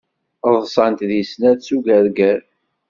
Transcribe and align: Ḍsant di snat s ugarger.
Ḍsant 0.57 0.99
di 1.09 1.21
snat 1.31 1.59
s 1.67 1.69
ugarger. 1.75 2.39